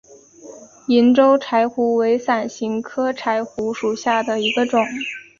[0.87, 4.83] 银州柴胡为伞形科柴胡属下的一个种。